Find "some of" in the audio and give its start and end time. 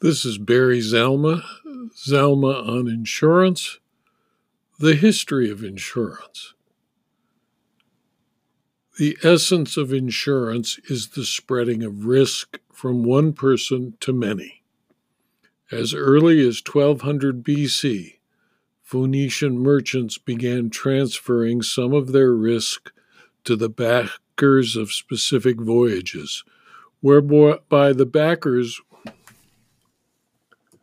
21.62-22.12